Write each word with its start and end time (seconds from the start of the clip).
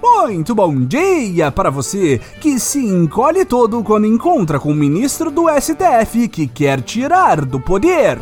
Muito 0.00 0.54
bom 0.54 0.80
dia 0.86 1.52
para 1.52 1.68
você 1.68 2.18
que 2.40 2.58
se 2.58 2.78
encolhe 2.78 3.44
todo 3.44 3.84
quando 3.84 4.06
encontra 4.06 4.58
com 4.58 4.70
o 4.70 4.74
ministro 4.74 5.30
do 5.30 5.44
STF 5.60 6.26
que 6.28 6.46
quer 6.46 6.80
tirar 6.80 7.44
do 7.44 7.60
poder. 7.60 8.18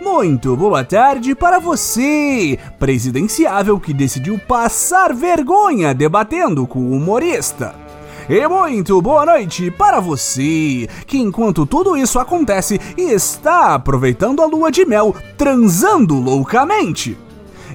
Muito 0.00 0.56
boa 0.56 0.84
tarde 0.84 1.34
para 1.34 1.58
você, 1.58 2.56
presidenciável 2.78 3.80
que 3.80 3.92
decidiu 3.92 4.38
passar 4.38 5.12
vergonha 5.12 5.92
debatendo 5.92 6.68
com 6.68 6.78
o 6.78 6.92
humorista. 6.92 7.81
E 8.28 8.46
muito 8.46 9.02
boa 9.02 9.26
noite 9.26 9.70
para 9.70 9.98
você, 9.98 10.88
que 11.06 11.18
enquanto 11.18 11.66
tudo 11.66 11.96
isso 11.96 12.20
acontece 12.20 12.80
está 12.96 13.74
aproveitando 13.74 14.40
a 14.40 14.46
lua 14.46 14.70
de 14.70 14.84
mel, 14.84 15.14
transando 15.36 16.14
loucamente. 16.14 17.18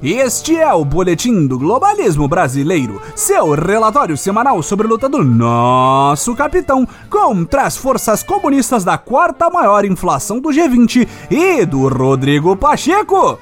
Este 0.02 0.56
é 0.56 0.72
o 0.74 0.86
Boletim 0.86 1.48
do 1.48 1.58
Globalismo 1.58 2.28
Brasileiro, 2.28 3.02
seu 3.16 3.52
relatório 3.52 4.16
semanal 4.16 4.62
sobre 4.64 4.88
a 4.88 4.90
luta 4.90 5.10
do 5.10 5.24
nosso 5.24 6.36
capitão 6.36 6.88
contra 7.10 7.64
as 7.64 7.76
forças 7.76 8.24
comunistas 8.24 8.84
da 8.84 8.98
quarta 8.98 9.50
maior 9.50 9.84
inflação 9.84 10.40
do 10.40 10.50
G20 10.50 11.08
e 11.30 11.66
do 11.66 11.88
Rodrigo 11.88 12.56
Pacheco. 12.56 13.40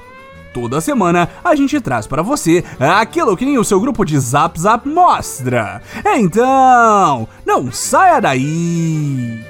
Toda 0.56 0.80
semana 0.80 1.28
a 1.44 1.54
gente 1.54 1.78
traz 1.82 2.06
para 2.06 2.22
você 2.22 2.64
aquilo 2.80 3.36
que 3.36 3.44
nem 3.44 3.58
o 3.58 3.64
seu 3.64 3.78
grupo 3.78 4.06
de 4.06 4.18
Zap 4.18 4.58
Zap 4.58 4.88
mostra. 4.88 5.82
Então, 6.16 7.28
não 7.44 7.70
saia 7.70 8.20
daí! 8.20 9.44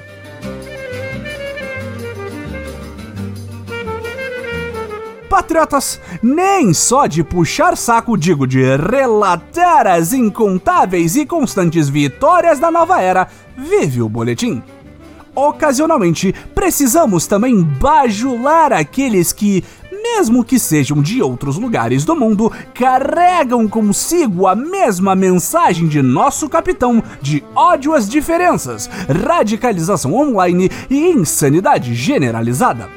patriotas, 5.29 6.01
nem 6.21 6.73
só 6.73 7.05
de 7.05 7.23
puxar 7.23 7.77
saco, 7.77 8.17
digo 8.17 8.47
de 8.47 8.75
relatar 8.75 9.85
as 9.87 10.11
incontáveis 10.11 11.15
e 11.15 11.25
constantes 11.25 11.87
vitórias 11.87 12.59
da 12.59 12.71
nova 12.71 12.99
era, 12.99 13.27
vive 13.55 14.01
o 14.01 14.09
boletim. 14.09 14.63
Ocasionalmente, 15.37 16.33
precisamos 16.55 17.27
também 17.27 17.61
bajular 17.61 18.73
aqueles 18.73 19.31
que, 19.31 19.63
mesmo 20.15 20.43
que 20.43 20.57
sejam 20.57 21.01
de 21.01 21.21
outros 21.21 21.57
lugares 21.57 22.05
do 22.05 22.15
mundo, 22.15 22.51
carregam 22.73 23.67
consigo 23.67 24.47
a 24.47 24.55
mesma 24.55 25.15
mensagem 25.15 25.87
de 25.87 26.01
nosso 26.01 26.49
capitão 26.49 27.03
de 27.21 27.43
ódio 27.55 27.93
às 27.93 28.09
diferenças, 28.09 28.89
radicalização 29.25 30.13
online 30.13 30.69
e 30.89 31.09
insanidade 31.11 31.93
generalizada. 31.93 32.89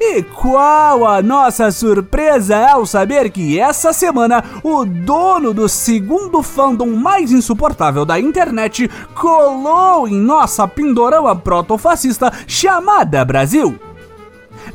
E 0.00 0.22
qual 0.22 1.06
a 1.06 1.22
nossa 1.22 1.70
surpresa 1.70 2.68
ao 2.68 2.84
saber 2.84 3.30
que 3.30 3.58
essa 3.58 3.92
semana 3.92 4.44
o 4.62 4.84
dono 4.84 5.54
do 5.54 5.68
segundo 5.68 6.42
fandom 6.42 6.94
mais 6.96 7.32
insuportável 7.32 8.04
da 8.04 8.20
internet 8.20 8.90
colou 9.14 10.06
em 10.06 10.18
nossa 10.18 10.68
pindorama 10.68 11.34
protofascista 11.34 12.30
chamada 12.46 13.24
Brasil. 13.24 13.78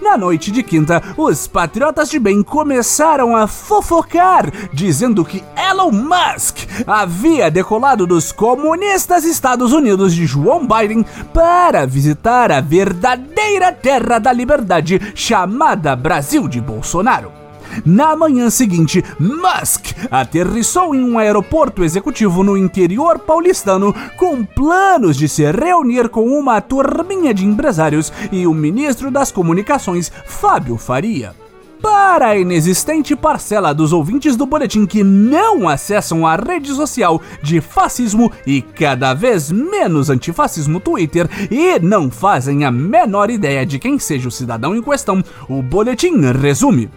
Na 0.02 0.18
noite 0.18 0.52
de 0.52 0.64
quinta, 0.64 1.02
os 1.16 1.46
patriotas 1.46 2.10
de 2.10 2.18
bem 2.18 2.42
começaram 2.42 3.36
a 3.36 3.46
fofocar, 3.46 4.52
dizendo 4.74 5.24
que 5.24 5.44
Elon 5.56 5.92
Musk 5.92 6.68
havia 6.88 7.52
decolado 7.52 8.08
dos 8.08 8.32
comunistas 8.32 9.24
Estados 9.24 9.72
Unidos 9.72 10.16
de 10.16 10.26
João 10.26 10.68
Biden 10.68 11.06
para 11.32 11.86
visitar 11.86 12.52
a 12.52 12.60
verdadeira 12.60 13.72
terra 13.72 14.18
da 14.18 14.34
liberdade 14.34 15.00
chamada 15.14 15.96
Brasil 15.96 16.48
de 16.48 16.60
Bolsonaro. 16.60 17.41
Na 17.86 18.16
manhã 18.16 18.50
seguinte, 18.50 19.04
Musk 19.20 19.88
aterrissou 20.10 20.96
em 20.96 21.04
um 21.04 21.18
aeroporto 21.18 21.84
executivo 21.84 22.44
no 22.44 22.58
interior 22.58 23.20
paulistano 23.20 23.94
com 24.18 24.44
planos 24.44 25.18
de 25.18 25.28
se 25.28 25.50
reunir 25.52 26.10
com 26.10 26.28
uma 26.38 26.62
turminha 26.62 27.34
de 27.34 27.46
empresários 27.46 28.12
e 28.32 28.46
o 28.48 28.54
ministro 28.54 29.12
das 29.12 29.32
Comunicações, 29.32 30.12
Fábio 30.26 30.78
Faria. 30.78 31.34
Para 31.82 32.28
a 32.28 32.38
inexistente 32.38 33.16
parcela 33.16 33.74
dos 33.74 33.92
ouvintes 33.92 34.36
do 34.36 34.46
boletim 34.46 34.86
que 34.86 35.04
não 35.04 35.68
acessam 35.68 36.28
a 36.28 36.36
rede 36.36 36.72
social 36.72 37.20
de 37.42 37.60
fascismo 37.60 38.32
e 38.46 38.62
cada 38.62 39.16
vez 39.16 39.52
menos 39.52 40.12
antifascismo 40.12 40.80
Twitter 40.80 41.28
e 41.50 41.80
não 41.80 42.12
fazem 42.12 42.66
a 42.66 42.72
menor 42.72 43.32
ideia 43.32 43.66
de 43.66 43.80
quem 43.80 43.98
seja 43.98 44.28
o 44.28 44.32
cidadão 44.32 44.76
em 44.76 44.82
questão, 44.82 45.24
o 45.50 45.64
boletim 45.64 46.22
resume 46.40 46.88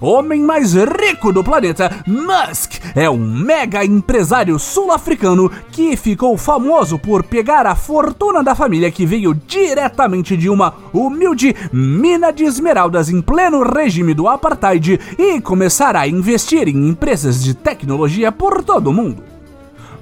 homem 0.00 0.40
mais 0.40 0.74
rico 0.74 1.32
do 1.32 1.44
planeta, 1.44 1.90
Musk 2.06 2.80
é 2.94 3.08
um 3.08 3.18
mega 3.18 3.84
empresário 3.84 4.58
sul-africano 4.58 5.50
que 5.70 5.96
ficou 5.96 6.36
famoso 6.36 6.98
por 6.98 7.22
pegar 7.22 7.66
a 7.66 7.74
fortuna 7.74 8.42
da 8.42 8.54
família 8.54 8.90
que 8.90 9.06
veio 9.06 9.34
diretamente 9.34 10.36
de 10.36 10.48
uma 10.48 10.74
humilde 10.92 11.54
mina 11.72 12.32
de 12.32 12.44
esmeraldas 12.44 13.10
em 13.10 13.20
pleno 13.20 13.62
regime 13.62 14.14
do 14.14 14.26
apartheid 14.26 14.98
e 15.18 15.40
começar 15.40 15.94
a 15.94 16.08
investir 16.08 16.68
em 16.68 16.88
empresas 16.88 17.42
de 17.42 17.54
tecnologia 17.54 18.32
por 18.32 18.62
todo 18.62 18.88
o 18.88 18.92
mundo. 18.92 19.29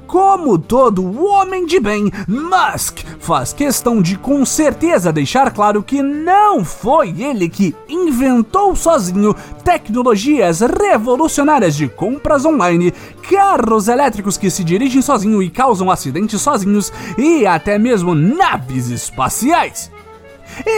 Como 0.08 0.58
todo 0.58 1.22
homem 1.22 1.66
de 1.66 1.78
bem, 1.78 2.10
Musk 2.26 3.00
faz 3.20 3.52
questão 3.52 4.00
de 4.00 4.16
com 4.16 4.42
certeza 4.46 5.12
deixar 5.12 5.50
claro 5.52 5.82
que 5.82 6.00
não 6.02 6.64
foi 6.64 7.10
ele 7.20 7.46
que 7.46 7.76
inventou 7.86 8.74
sozinho 8.74 9.36
tecnologias 9.62 10.60
revolucionárias 10.60 11.76
de 11.76 11.88
compras 11.88 12.46
online, 12.46 12.94
carros 13.28 13.86
elétricos 13.86 14.38
que 14.38 14.48
se 14.48 14.64
dirigem 14.64 15.02
sozinho 15.02 15.42
e 15.42 15.50
causam 15.50 15.90
acidentes 15.90 16.40
sozinhos 16.40 16.90
e 17.18 17.46
até 17.46 17.78
mesmo 17.78 18.14
naves 18.14 18.88
espaciais. 18.88 19.90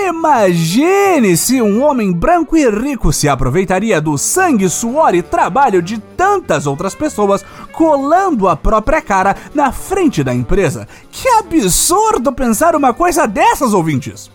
Imagine 0.08 1.36
se 1.36 1.60
um 1.62 1.82
homem 1.82 2.12
branco 2.12 2.56
e 2.56 2.69
rico 2.69 3.12
se 3.12 3.28
aproveitaria 3.28 4.00
do 4.00 4.19
sangue, 4.19 4.69
suor 4.69 5.14
e 5.14 5.22
trabalho 5.22 5.81
de 5.81 5.98
tantas 5.98 6.66
outras 6.66 6.94
pessoas 6.94 7.44
colando 7.72 8.48
a 8.48 8.56
própria 8.56 9.00
cara 9.00 9.36
na 9.54 9.72
frente 9.72 10.22
da 10.22 10.34
empresa. 10.34 10.86
Que 11.10 11.28
absurdo 11.28 12.32
pensar 12.32 12.76
uma 12.76 12.92
coisa 12.92 13.26
dessas, 13.26 13.72
ouvintes! 13.72 14.30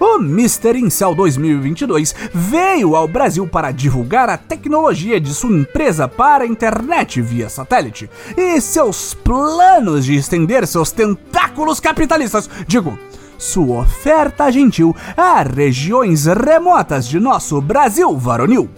O 0.00 0.16
Mr. 0.18 0.78
Incel 0.78 1.14
2022 1.14 2.14
veio 2.32 2.96
ao 2.96 3.06
Brasil 3.06 3.46
para 3.46 3.70
divulgar 3.70 4.28
a 4.30 4.38
tecnologia 4.38 5.20
de 5.20 5.34
sua 5.34 5.50
empresa 5.50 6.08
para 6.08 6.44
a 6.44 6.46
internet 6.46 7.20
via 7.20 7.48
satélite 7.48 8.08
e 8.36 8.60
seus 8.60 9.14
planos 9.14 10.04
de 10.04 10.14
estender 10.14 10.66
seus 10.66 10.92
tentáculos 10.92 11.80
capitalistas, 11.80 12.48
digo, 12.66 12.98
sua 13.42 13.80
oferta 13.80 14.50
gentil 14.52 14.94
a 15.16 15.42
regiões 15.42 16.26
remotas 16.26 17.08
de 17.08 17.18
nosso 17.18 17.60
Brasil 17.60 18.16
varonil. 18.16 18.70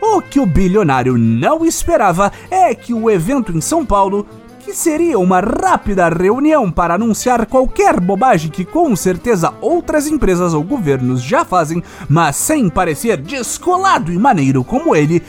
O 0.00 0.20
que 0.20 0.38
o 0.38 0.44
bilionário 0.44 1.16
não 1.16 1.64
esperava 1.64 2.30
é 2.50 2.74
que 2.74 2.92
o 2.92 3.10
evento 3.10 3.56
em 3.56 3.62
São 3.62 3.84
Paulo, 3.84 4.26
que 4.60 4.74
seria 4.74 5.18
uma 5.18 5.40
rápida 5.40 6.06
reunião 6.10 6.70
para 6.70 6.94
anunciar 6.94 7.46
qualquer 7.46 7.98
bobagem 7.98 8.50
que 8.50 8.64
com 8.64 8.94
certeza 8.94 9.54
outras 9.62 10.06
empresas 10.06 10.52
ou 10.52 10.62
governos 10.62 11.22
já 11.22 11.42
fazem, 11.42 11.82
mas 12.06 12.36
sem 12.36 12.68
parecer 12.68 13.16
descolado 13.16 14.12
e 14.12 14.18
maneiro 14.18 14.62
como 14.62 14.94
ele, 14.94 15.22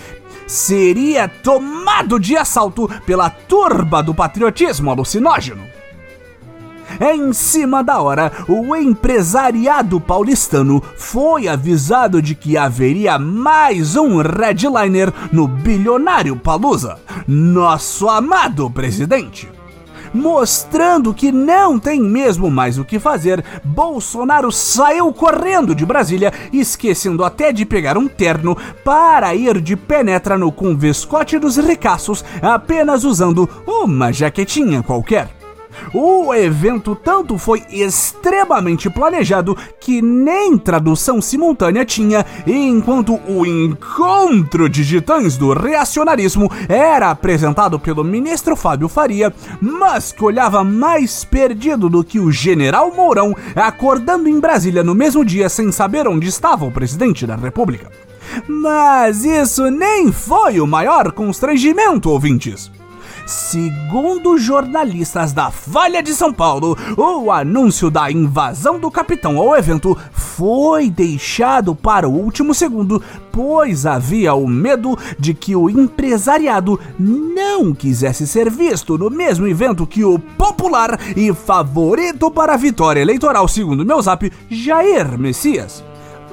seria 0.45 1.29
tomado 1.29 2.19
de 2.19 2.35
assalto 2.35 2.89
pela 3.05 3.29
turba 3.29 4.03
do 4.03 4.13
patriotismo 4.13 4.91
alucinógeno. 4.91 5.74
Em 6.99 7.33
cima 7.33 7.83
da 7.83 7.99
hora, 7.99 8.31
o 8.47 8.75
empresariado 8.75 9.99
paulistano 9.99 10.81
foi 10.95 11.47
avisado 11.47 12.21
de 12.21 12.35
que 12.35 12.57
haveria 12.57 13.19
mais 13.19 13.95
um 13.95 14.21
redliner 14.21 15.13
no 15.31 15.47
bilionário 15.47 16.35
Palusa, 16.37 16.97
nosso 17.27 18.07
amado 18.07 18.69
presidente. 18.69 19.49
Mostrando 20.13 21.13
que 21.13 21.29
não 21.29 21.77
tem 21.77 21.99
mesmo 21.99 22.49
mais 22.49 22.77
o 22.77 22.85
que 22.85 22.99
fazer, 22.99 23.43
Bolsonaro 23.65 24.49
saiu 24.49 25.11
correndo 25.11 25.75
de 25.75 25.85
Brasília, 25.85 26.31
esquecendo 26.53 27.21
até 27.25 27.51
de 27.51 27.65
pegar 27.65 27.97
um 27.97 28.07
terno 28.07 28.55
para 28.85 29.35
ir 29.35 29.59
de 29.59 29.75
penetra 29.75 30.37
no 30.37 30.53
convescote 30.53 31.37
dos 31.37 31.57
ricaços, 31.57 32.23
apenas 32.41 33.03
usando 33.03 33.49
uma 33.67 34.13
jaquetinha 34.13 34.81
qualquer. 34.81 35.27
O 35.93 36.33
evento 36.33 36.95
tanto 36.95 37.37
foi 37.37 37.63
extremamente 37.69 38.89
planejado 38.89 39.57
que 39.79 40.01
nem 40.01 40.57
tradução 40.57 41.21
simultânea 41.21 41.85
tinha, 41.85 42.25
enquanto 42.45 43.19
o 43.27 43.45
encontro 43.45 44.69
de 44.69 44.85
titãs 44.85 45.37
do 45.37 45.53
reacionarismo 45.53 46.51
era 46.67 47.09
apresentado 47.09 47.79
pelo 47.79 48.03
ministro 48.03 48.55
Fábio 48.55 48.87
Faria, 48.87 49.33
mas 49.61 50.11
que 50.11 50.23
olhava 50.23 50.63
mais 50.63 51.23
perdido 51.23 51.89
do 51.89 52.03
que 52.03 52.19
o 52.19 52.31
general 52.31 52.91
Mourão 52.93 53.35
acordando 53.55 54.27
em 54.27 54.39
Brasília 54.39 54.83
no 54.83 54.95
mesmo 54.95 55.23
dia 55.23 55.49
sem 55.49 55.71
saber 55.71 56.07
onde 56.07 56.27
estava 56.27 56.65
o 56.65 56.71
presidente 56.71 57.25
da 57.25 57.35
República. 57.35 57.91
Mas 58.47 59.23
isso 59.23 59.69
nem 59.69 60.11
foi 60.11 60.59
o 60.59 60.67
maior 60.67 61.11
constrangimento, 61.11 62.09
ouvintes. 62.09 62.71
Segundo 63.25 64.37
jornalistas 64.37 65.33
da 65.33 65.49
Folha 65.49 66.03
de 66.03 66.13
São 66.13 66.31
Paulo, 66.31 66.77
o 66.95 67.31
anúncio 67.31 67.89
da 67.89 68.11
invasão 68.11 68.79
do 68.79 68.91
capitão 68.91 69.39
ao 69.39 69.57
evento 69.57 69.97
foi 70.11 70.91
deixado 70.91 71.73
para 71.73 72.07
o 72.07 72.13
último 72.13 72.53
segundo, 72.53 73.01
pois 73.31 73.87
havia 73.87 74.35
o 74.35 74.47
medo 74.47 74.95
de 75.17 75.33
que 75.33 75.55
o 75.55 75.71
empresariado 75.71 76.79
não 76.99 77.73
quisesse 77.73 78.27
ser 78.27 78.47
visto 78.47 78.95
no 78.95 79.09
mesmo 79.09 79.47
evento 79.47 79.87
que 79.87 80.03
o 80.03 80.19
popular 80.19 80.99
e 81.17 81.33
favorito 81.33 82.29
para 82.29 82.53
a 82.53 82.57
vitória 82.57 83.01
eleitoral, 83.01 83.47
segundo 83.47 83.83
meu 83.83 83.99
zap, 84.03 84.31
Jair 84.51 85.17
Messias. 85.17 85.83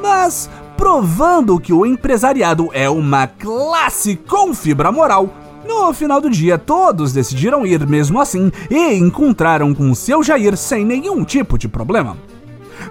Mas 0.02 0.50
provando 0.76 1.58
que 1.58 1.72
o 1.72 1.86
empresariado 1.86 2.68
é 2.72 2.90
uma 2.90 3.26
classe 3.26 4.16
com 4.16 4.52
fibra 4.52 4.90
moral, 4.92 5.41
no 5.66 5.92
final 5.92 6.20
do 6.20 6.30
dia, 6.30 6.58
todos 6.58 7.12
decidiram 7.12 7.66
ir 7.66 7.86
mesmo 7.86 8.20
assim 8.20 8.50
e 8.70 8.94
encontraram 8.94 9.74
com 9.74 9.94
seu 9.94 10.22
Jair 10.22 10.56
sem 10.56 10.84
nenhum 10.84 11.24
tipo 11.24 11.58
de 11.58 11.68
problema. 11.68 12.16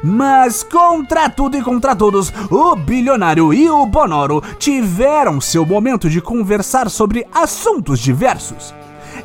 Mas 0.03 0.63
contra 0.63 1.29
tudo 1.29 1.57
e 1.57 1.62
contra 1.62 1.95
todos, 1.95 2.31
o 2.50 2.75
bilionário 2.75 3.53
e 3.53 3.69
o 3.69 3.85
Bonoro 3.85 4.41
tiveram 4.57 5.41
seu 5.41 5.65
momento 5.65 6.09
de 6.09 6.21
conversar 6.21 6.89
sobre 6.89 7.25
assuntos 7.33 8.00
diversos. 8.00 8.73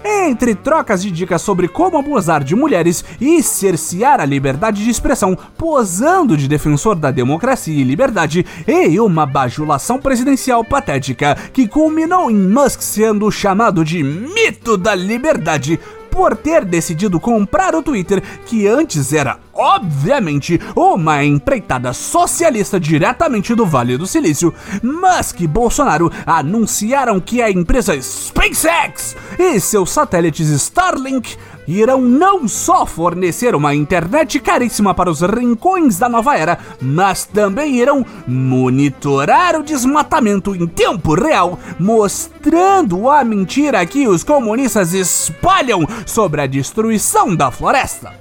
Entre 0.08 0.54
trocas 0.54 1.02
de 1.02 1.10
dicas 1.10 1.42
sobre 1.42 1.66
como 1.66 1.98
abusar 1.98 2.44
de 2.44 2.54
mulheres 2.54 3.04
e 3.20 3.42
cercear 3.42 4.20
a 4.20 4.24
liberdade 4.24 4.84
de 4.84 4.88
expressão, 4.88 5.36
posando 5.58 6.36
de 6.36 6.46
defensor 6.46 6.94
da 6.94 7.10
democracia 7.10 7.74
e 7.74 7.82
liberdade, 7.82 8.46
e 8.68 9.00
uma 9.00 9.26
bajulação 9.26 9.98
presidencial 9.98 10.64
patética 10.64 11.36
que 11.52 11.66
culminou 11.66 12.30
em 12.30 12.36
Musk 12.36 12.82
sendo 12.82 13.30
chamado 13.32 13.84
de 13.84 14.00
mito 14.04 14.76
da 14.76 14.94
liberdade, 14.94 15.80
por 16.08 16.36
ter 16.36 16.64
decidido 16.64 17.18
comprar 17.18 17.74
o 17.74 17.82
Twitter, 17.82 18.22
que 18.46 18.66
antes 18.68 19.12
era, 19.12 19.38
obviamente, 19.56 20.60
uma 20.74 21.24
empreitada 21.24 21.92
socialista 21.92 22.78
diretamente 22.78 23.54
do 23.54 23.66
Vale 23.66 23.96
do 23.96 24.06
Silício, 24.06 24.52
Musk 24.82 25.40
e 25.40 25.46
Bolsonaro 25.46 26.10
anunciaram 26.26 27.20
que 27.20 27.42
a 27.42 27.50
empresa 27.50 28.00
SpaceX 28.00 29.16
e 29.38 29.58
seus 29.60 29.90
satélites 29.90 30.48
Starlink 30.48 31.36
irão 31.66 32.00
não 32.00 32.46
só 32.46 32.86
fornecer 32.86 33.54
uma 33.54 33.74
internet 33.74 34.38
caríssima 34.38 34.94
para 34.94 35.10
os 35.10 35.20
rincões 35.20 35.98
da 35.98 36.08
nova 36.08 36.36
era, 36.36 36.58
mas 36.80 37.24
também 37.24 37.76
irão 37.76 38.04
monitorar 38.26 39.58
o 39.58 39.62
desmatamento 39.62 40.54
em 40.54 40.66
tempo 40.66 41.14
real, 41.14 41.58
mostrando 41.78 43.10
a 43.10 43.24
mentira 43.24 43.84
que 43.84 44.06
os 44.06 44.22
comunistas 44.22 44.94
espalham 44.94 45.86
sobre 46.04 46.40
a 46.40 46.46
destruição 46.46 47.34
da 47.34 47.50
floresta. 47.50 48.12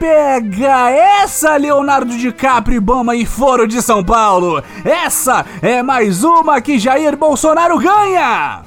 Pega 0.00 0.88
essa, 0.90 1.58
Leonardo 1.58 2.16
DiCaprio, 2.16 2.80
Bama 2.80 3.14
e 3.14 3.26
Foro 3.26 3.68
de 3.68 3.82
São 3.82 4.02
Paulo! 4.02 4.64
Essa 4.82 5.44
é 5.60 5.82
mais 5.82 6.24
uma 6.24 6.58
que 6.62 6.78
Jair 6.78 7.14
Bolsonaro 7.18 7.78
ganha! 7.78 8.62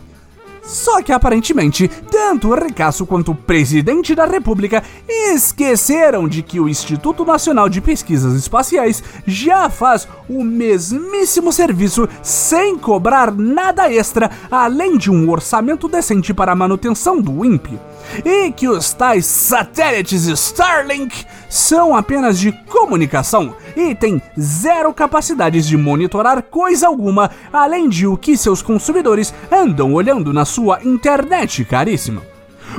Só 0.61 1.01
que 1.01 1.11
aparentemente, 1.11 1.87
tanto 1.87 2.49
o 2.49 2.53
Ricasso 2.53 3.03
quanto 3.07 3.31
o 3.31 3.35
presidente 3.35 4.13
da 4.13 4.25
República 4.25 4.83
esqueceram 5.09 6.27
de 6.27 6.43
que 6.43 6.59
o 6.59 6.69
Instituto 6.69 7.25
Nacional 7.25 7.67
de 7.67 7.81
Pesquisas 7.81 8.35
Espaciais 8.35 9.03
já 9.25 9.71
faz 9.71 10.07
o 10.29 10.43
mesmíssimo 10.43 11.51
serviço 11.51 12.07
sem 12.21 12.77
cobrar 12.77 13.31
nada 13.31 13.91
extra, 13.91 14.29
além 14.51 14.99
de 14.99 15.09
um 15.09 15.27
orçamento 15.31 15.87
decente 15.87 16.31
para 16.31 16.51
a 16.51 16.55
manutenção 16.55 17.19
do 17.19 17.43
INPE 17.43 17.79
e 18.23 18.51
que 18.51 18.67
os 18.67 18.93
tais 18.93 19.25
satélites 19.25 20.25
Starlink 20.25 21.25
são 21.49 21.95
apenas 21.95 22.39
de 22.39 22.51
comunicação 22.51 23.55
e 23.75 23.93
têm 23.93 24.21
zero 24.39 24.93
capacidades 24.93 25.67
de 25.67 25.77
monitorar 25.77 26.41
coisa 26.43 26.87
alguma, 26.87 27.29
além 27.51 27.89
de 27.89 28.07
o 28.07 28.17
que 28.17 28.35
seus 28.37 28.61
consumidores 28.61 29.33
andam 29.51 29.93
olhando 29.93 30.33
na 30.33 30.45
sua 30.45 30.79
internet 30.83 31.63
caríssima. 31.65 32.21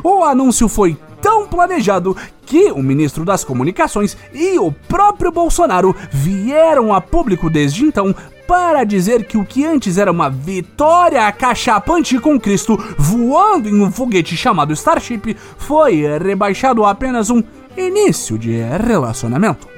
O 0.03 0.25
anúncio 0.25 0.69
foi 0.69 0.97
tão 1.21 1.47
planejado 1.47 2.17
que 2.44 2.71
o 2.71 2.82
ministro 2.82 3.25
das 3.25 3.43
Comunicações 3.43 4.17
e 4.32 4.59
o 4.59 4.71
próprio 4.71 5.32
Bolsonaro 5.32 5.97
vieram 6.11 6.93
a 6.93 7.00
público 7.00 7.49
desde 7.49 7.82
então 7.82 8.15
para 8.46 8.85
dizer 8.85 9.26
que 9.26 9.37
o 9.37 9.44
que 9.44 9.64
antes 9.64 9.99
era 9.99 10.11
uma 10.11 10.31
vitória 10.31 11.26
acachapante 11.26 12.19
com 12.19 12.38
Cristo 12.38 12.76
voando 12.99 13.69
em 13.69 13.82
um 13.82 13.91
foguete 13.91 14.37
chamado 14.37 14.73
Starship 14.73 15.37
foi 15.56 16.02
rebaixado 16.19 16.85
a 16.85 16.91
apenas 16.91 17.31
um 17.31 17.43
início 17.76 18.38
de 18.38 18.62
relacionamento. 18.87 19.74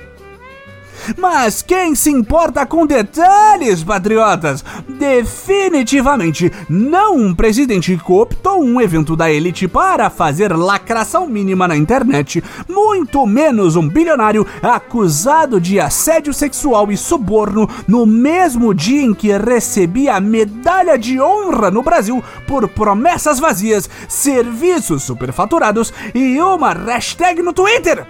Mas 1.17 1.63
quem 1.63 1.95
se 1.95 2.11
importa 2.11 2.67
com 2.67 2.87
detalhes, 2.87 3.83
patriotas? 3.83 4.65
Definitivamente 4.89 6.53
não 6.69 7.17
um 7.17 7.35
presidente 7.35 7.97
cooptou 7.97 8.63
um 8.63 8.81
evento 8.81 9.15
da 9.15 9.31
elite 9.31 9.69
para 9.69 10.11
fazer 10.11 10.57
lacração 10.57 11.27
mínima 11.27 11.69
na 11.69 11.77
internet, 11.77 12.43
muito 12.69 13.27
menos 13.27 13.77
um 13.77 13.89
bilionário 13.89 14.47
acusado 14.63 15.61
de 15.61 15.79
assédio 15.79 16.33
sexual 16.33 16.91
e 16.91 16.97
suborno 16.97 17.69
no 17.87 18.07
mesmo 18.07 18.75
dia 18.75 19.03
em 19.03 19.15
que 19.15 19.37
recebia 19.37 20.15
a 20.15 20.21
medalha 20.21 20.99
de 20.99 21.21
honra 21.21 21.71
no 21.71 21.83
Brasil 21.83 22.23
por 22.47 22.69
promessas 22.69 23.39
vazias, 23.39 23.89
serviços 24.09 25.03
superfaturados 25.03 25.93
e 26.15 26.41
uma 26.41 26.73
hashtag 26.73 27.43
no 27.43 27.53
Twitter. 27.53 28.07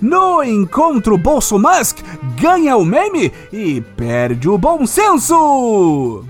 No 0.00 0.42
encontro 0.42 1.18
Bolso 1.18 1.58
Musk 1.58 1.98
ganha 2.40 2.76
o 2.76 2.84
meme 2.84 3.32
e 3.52 3.80
perde 3.80 4.48
o 4.48 4.56
bom 4.56 4.86
senso. 4.86 6.24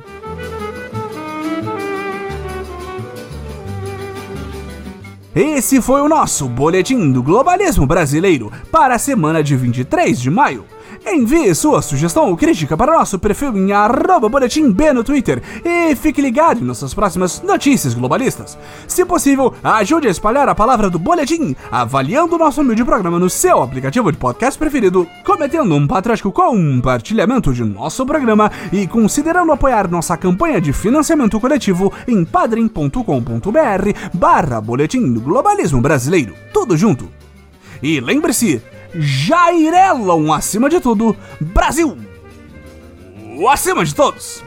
Esse 5.35 5.81
foi 5.81 6.01
o 6.01 6.09
nosso 6.09 6.49
Boletim 6.49 7.13
do 7.13 7.23
Globalismo 7.23 7.87
Brasileiro 7.87 8.51
para 8.73 8.97
a 8.97 8.99
semana 8.99 9.45
de 9.45 9.55
23 9.55 10.21
de 10.21 10.29
maio. 10.29 10.65
Envie 11.07 11.55
sua 11.55 11.83
sugestão 11.83 12.29
ou 12.29 12.37
crítica 12.37 12.77
para 12.77 12.99
nosso 12.99 13.19
perfil 13.19 13.57
em 13.57 13.71
boletimb 14.31 14.93
no 14.93 15.03
Twitter 15.03 15.43
e 15.65 15.95
fique 15.97 16.21
ligado 16.21 16.61
em 16.61 16.65
nossas 16.65 16.95
próximas 16.95 17.43
notícias 17.43 17.95
globalistas. 17.95 18.57
Se 18.87 19.05
possível, 19.05 19.55
ajude 19.63 20.09
a 20.09 20.11
espalhar 20.11 20.49
a 20.49 20.55
palavra 20.55 20.91
do 20.91 20.99
boletim, 20.99 21.57
avaliando 21.71 22.37
o 22.37 22.39
nosso 22.39 22.61
humilde 22.61 22.85
programa 22.85 23.19
no 23.19 23.31
seu 23.31 23.63
aplicativo 23.63 24.13
de 24.13 24.19
podcast 24.19 24.59
preferido, 24.59 25.07
cometendo 25.25 25.75
um 25.75 25.87
patriótico 25.87 26.31
compartilhamento 26.31 27.53
de 27.53 27.65
nosso 27.65 28.05
programa 28.05 28.51
e 28.73 28.87
considerando 28.87 29.53
apoiar 29.53 29.91
nossa 29.91 30.17
campanha 30.17 30.61
de 30.61 30.73
financiamento 30.73 31.41
coletivo 31.41 31.93
em 32.07 32.25
padrim.com.br 32.25 33.01
barra 34.15 34.61
boletim 34.61 35.13
do 35.13 35.21
globalismo 35.21 35.81
brasileiro. 35.81 36.35
Tudo 36.53 36.77
junto. 36.77 37.09
E 37.83 37.99
lembre-se, 38.01 38.63
Jair 38.95 39.73
Elon 39.73 40.33
acima 40.33 40.69
de 40.69 40.81
tudo, 40.81 41.17
Brasil 41.41 42.11
acima 43.49 43.85
de 43.85 43.95
todos! 43.95 44.43